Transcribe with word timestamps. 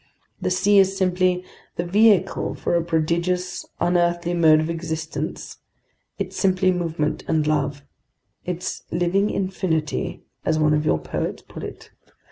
The 0.41 0.49
sea 0.49 0.79
is 0.79 0.97
simply 0.97 1.45
the 1.75 1.85
vehicle 1.85 2.55
for 2.55 2.73
a 2.73 2.83
prodigious, 2.83 3.67
unearthly 3.79 4.33
mode 4.33 4.59
of 4.59 4.67
existence; 4.67 5.57
it's 6.17 6.35
simply 6.35 6.71
movement 6.71 7.23
and 7.27 7.45
love; 7.45 7.83
it's 8.43 8.81
living 8.91 9.29
infinity, 9.29 10.23
as 10.43 10.57
one 10.57 10.73
of 10.73 10.87
your 10.87 10.97
poets 10.97 11.43
put 11.47 11.61
it. 11.63 11.91